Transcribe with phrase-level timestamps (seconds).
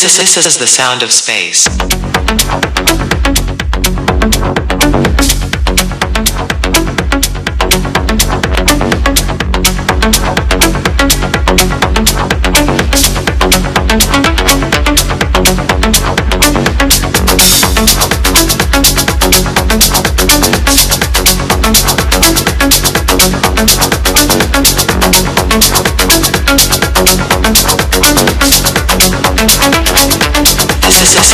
[0.00, 1.97] This is, this is the sound of space.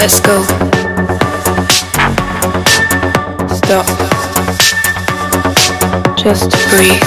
[0.00, 0.42] Let's go.
[3.54, 3.86] Stop.
[6.16, 7.02] Just breathe.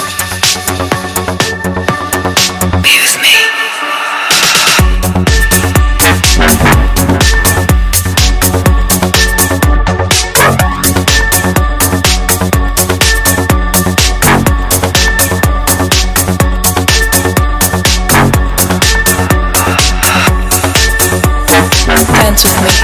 [22.36, 22.83] With me.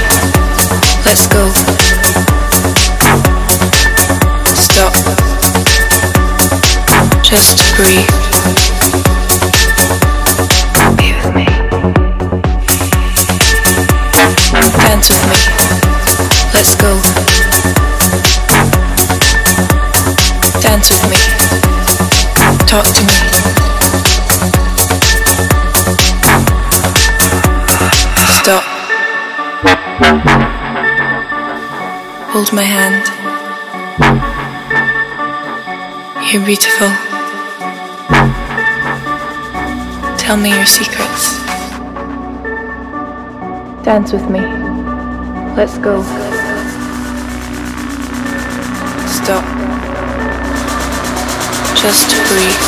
[7.30, 8.10] Just breathe.
[10.96, 11.44] Be with me.
[14.82, 15.38] Dance with me.
[16.52, 16.90] Let's go.
[20.60, 21.18] Dance with me.
[22.66, 23.14] Talk to me.
[28.40, 28.64] Stop.
[32.32, 33.06] Hold my hand.
[36.32, 37.09] You're beautiful.
[40.30, 41.42] Tell me your secrets.
[43.82, 44.38] Dance with me.
[45.56, 46.04] Let's go.
[49.10, 49.44] Stop.
[51.74, 52.62] Just breathe.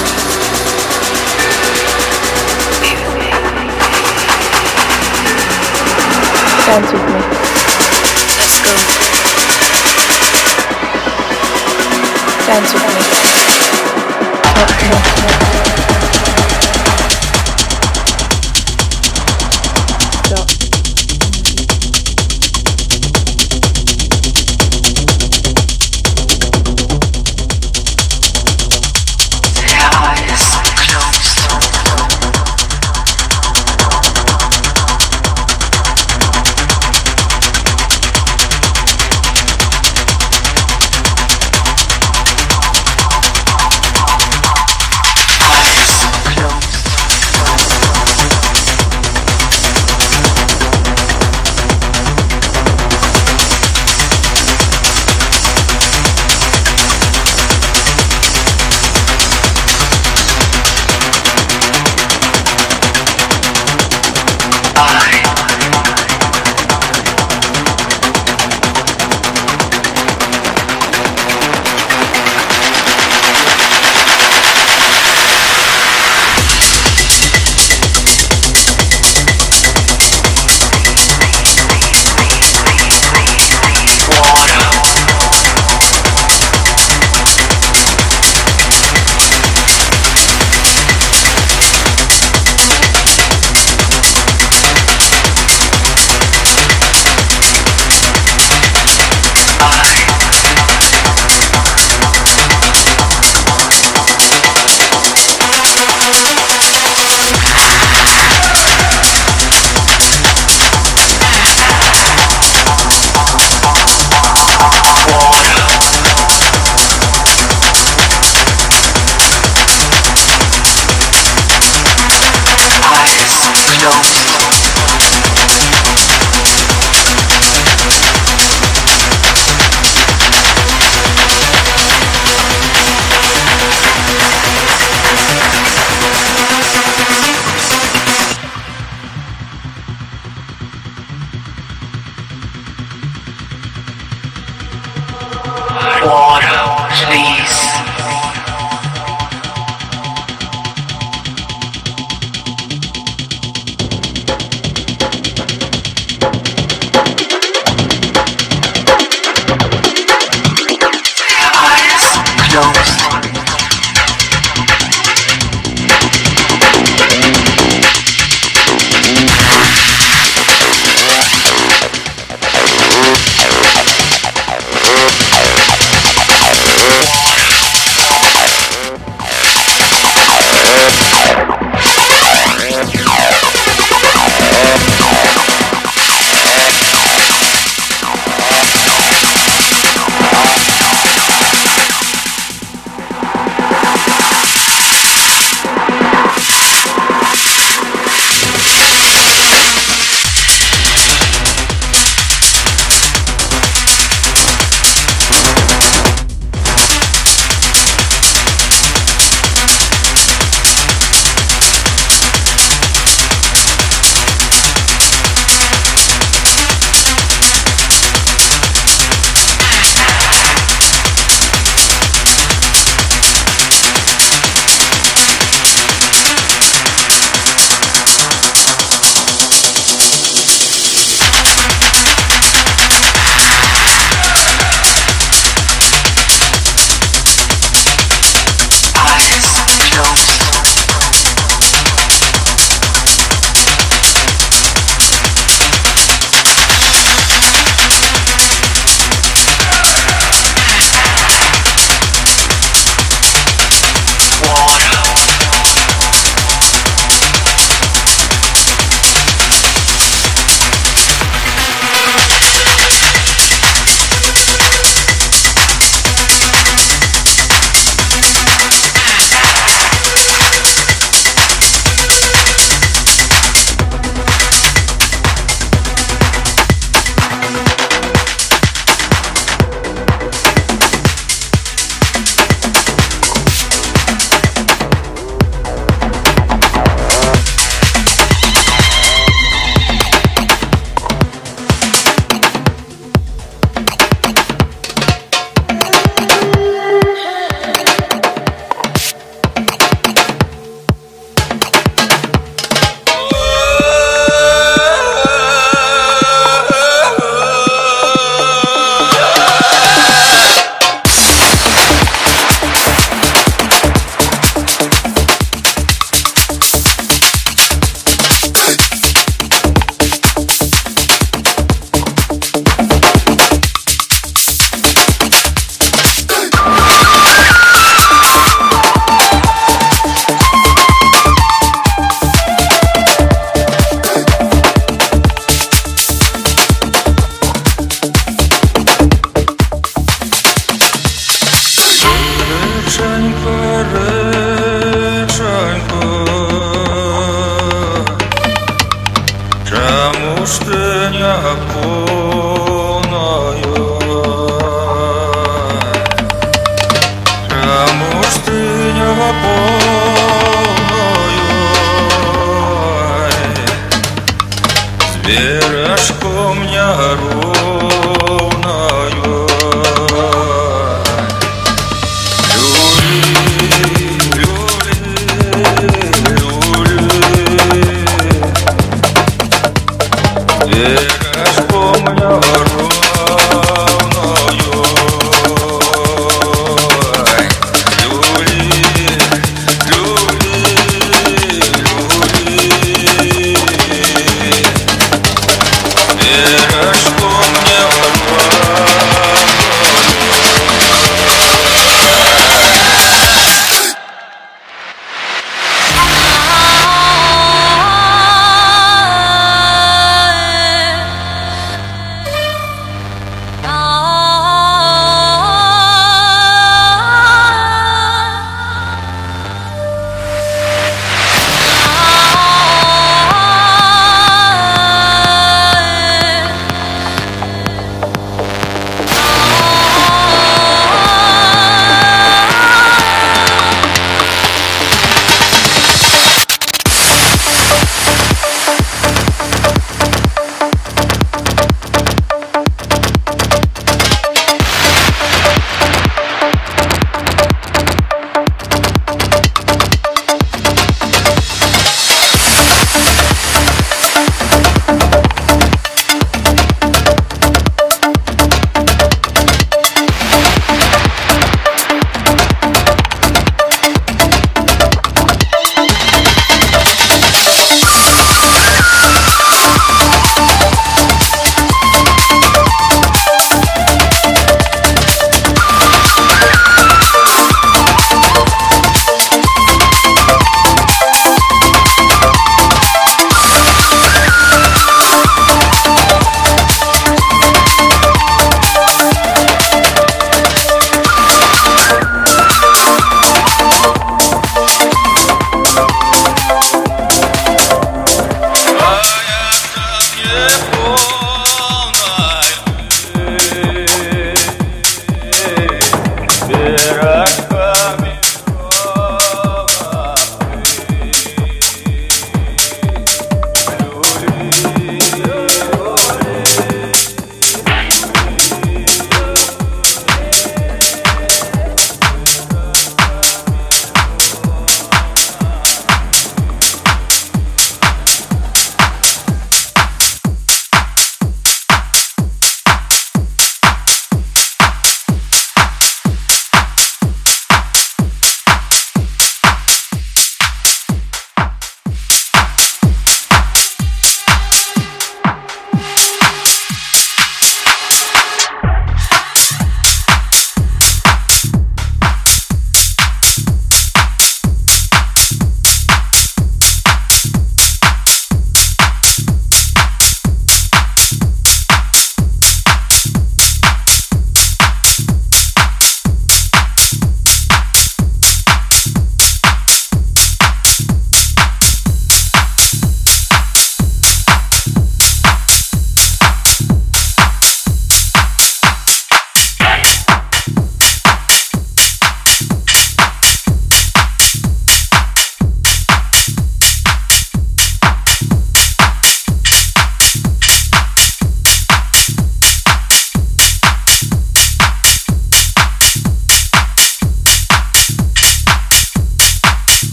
[6.66, 7.20] Dance with me.
[8.40, 8.72] Let's go.
[12.44, 13.02] Dance with me.
[14.80, 15.61] To me.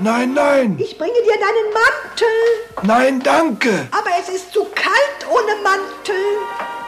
[0.00, 2.28] Nein, nein, Ich bringe dir deinen Mantel.
[2.82, 3.88] nein, danke.
[3.90, 6.14] Aber es ist zu kalt ohne Mantel.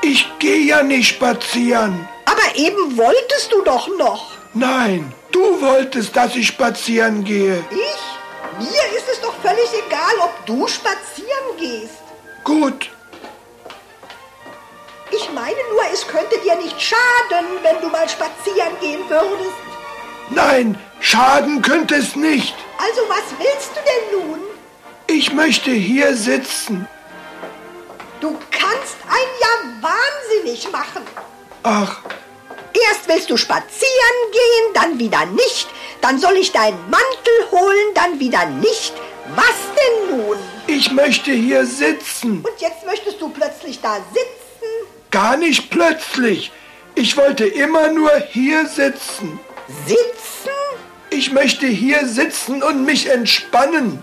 [0.02, 2.08] Ich gehe ja nicht spazieren.
[2.24, 4.30] Aber eben wolltest du doch noch.
[4.55, 7.62] Nein, du wolltest, dass ich spazieren gehe.
[7.70, 8.58] Ich?
[8.68, 11.94] Mir ist es doch völlig egal, ob du spazieren gehst.
[12.44, 12.90] Gut,
[15.12, 19.58] Ich meine nur, es könnte dir nicht schaden, wenn du mal spazieren gehen würdest.
[20.30, 22.55] nein, schaden könnte es nicht.
[22.79, 24.41] Also was willst du denn nun?
[25.07, 26.87] Ich möchte hier sitzen.
[28.20, 31.03] Du kannst ein Jahr wahnsinnig machen.
[31.62, 32.01] Ach,
[32.89, 35.69] Erst willst du spazieren gehen, dann wieder nicht.
[36.01, 38.95] Dann soll ich deinen Mantel holen, dann wieder nicht.
[39.35, 40.37] Was denn nun?
[40.67, 42.45] ich möchte hier sitzen.
[42.45, 44.70] Und jetzt möchtest du plötzlich da sitzen?
[45.11, 46.53] Gar nicht plötzlich.
[46.95, 49.39] Ich wollte immer nur hier sitzen.
[49.87, 50.51] Sitzen?
[51.10, 54.02] Ich möchte hier sitzen und mich entspannen.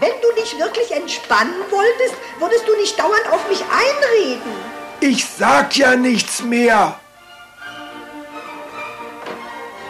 [0.00, 4.52] Wenn du dich wirklich entspannen wolltest, würdest du nicht dauernd auf mich einreden.
[5.00, 6.98] Ich sag ja nichts mehr.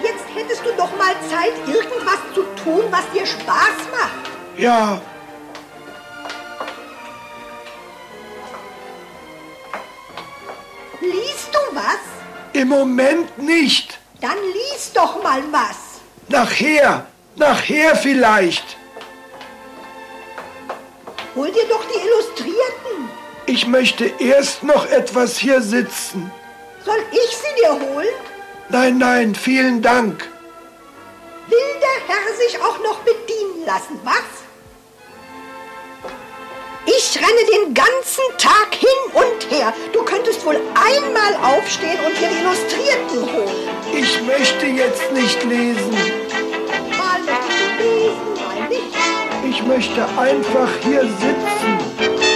[0.03, 4.31] Jetzt hättest du doch mal Zeit, irgendwas zu tun, was dir Spaß macht.
[4.59, 5.01] Ja,
[11.01, 11.99] Liest du was?
[12.53, 13.98] im Moment nicht.
[14.21, 16.01] Dann lies doch mal was.
[16.29, 17.07] Nachher,
[17.37, 18.77] nachher vielleicht.
[21.37, 23.09] Hol dir doch die Illustrierten.
[23.47, 26.31] Ich möchte erst noch etwas hier sitzen.
[26.85, 28.15] Soll ich sie dir holen?
[28.69, 30.29] Nein, nein, vielen Dank.
[31.49, 34.48] Will der Herr sich auch noch bedienen lassen, was?
[36.97, 39.75] Ich renne den ganzen Tag hin und her.
[39.93, 43.57] Du könntest wohl einmal aufstehen und dir die Illustrierten holen.
[43.95, 45.91] Ich möchte jetzt nicht lesen.
[46.97, 49.51] Mal möchtest du lesen, mal nicht.
[49.51, 52.28] Ich möchte einfach hier sitzen.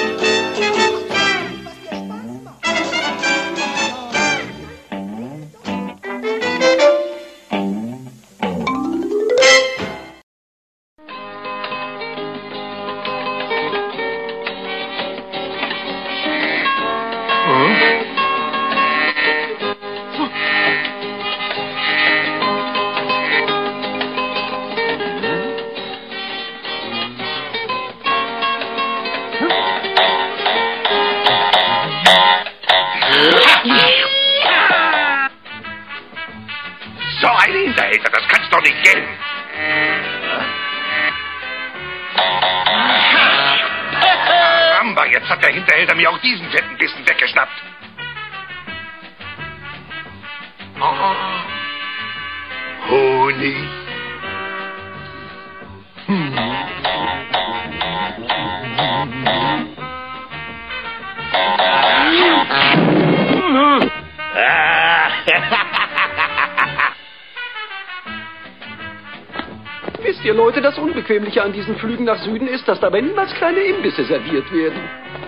[71.33, 74.81] Unbequemliche an diesen Flügen nach Süden ist, dass dabei niemals kleine Imbisse serviert werden.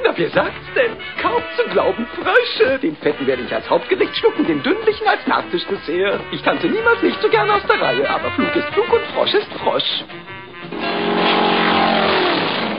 [0.03, 0.93] Na, wer sagt's denn?
[1.23, 2.79] Kaum zu glauben, Frösche.
[2.79, 6.21] Den fetten werde ich als Hauptgericht schlucken, den dünnlichen als Nachtischdessert.
[6.31, 9.35] Ich tanze niemals nicht so gern aus der Reihe, aber Flug ist Flug und Frosch
[9.35, 10.05] ist Frosch.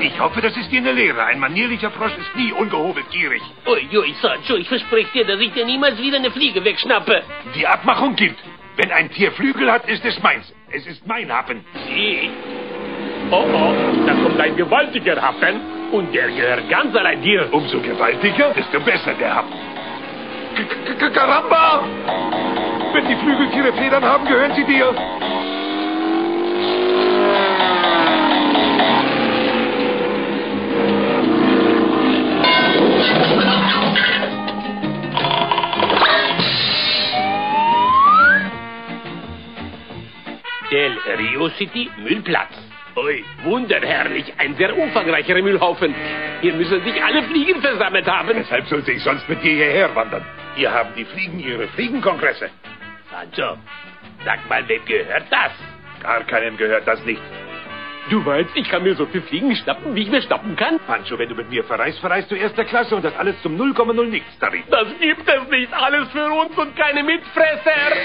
[0.02, 1.24] Ich hoffe, das ist dir eine Lehre.
[1.24, 3.42] Ein manierlicher Frosch ist nie ungehobelt gierig.
[3.66, 7.24] Ui, ui, Sancho, ich verspreche dir, dass ich dir niemals wieder eine Fliege wegschnappe.
[7.56, 8.38] Die Abmachung gilt.
[8.78, 10.54] Wenn ein Tier Flügel hat, ist es meins.
[10.70, 11.66] Es ist mein Happen.
[11.88, 12.30] Sie?
[13.32, 13.74] Oh, oh,
[14.06, 15.60] da kommt ein gewaltiger Happen
[15.92, 17.48] und der gehört ganz allein dir.
[17.52, 19.54] Umso gewaltiger, desto besser der Happen.
[21.00, 21.84] K- Karamba!
[22.94, 24.94] Wenn die Flügeltiere Federn haben, gehören sie dir.
[40.72, 42.54] Del Rio City, Müllplatz.
[42.96, 44.34] Ui, wunderherrlich.
[44.38, 45.94] Ein sehr umfangreicher Müllhaufen.
[46.42, 48.30] Hier müssen sich alle Fliegen versammelt haben.
[48.30, 50.26] Weshalb sollte ich sonst mit dir hierher wandern?
[50.56, 52.50] Hier haben die Fliegen ihre Fliegenkongresse.
[53.12, 53.58] Sancho,
[54.24, 55.52] sag mal, wem gehört das?
[56.02, 57.22] Gar keinem gehört das nicht.
[58.10, 60.80] Du meinst, ich kann mir so viel Fliegen schnappen, wie ich mir schnappen kann?
[60.80, 64.06] Pancho, wenn du mit mir verreist, verreist du erster Klasse und das alles zum 0,0
[64.06, 64.64] nichts Tarif.
[64.70, 65.74] Das gibt es nicht.
[65.74, 67.98] Alles für uns und keine Mitfresser.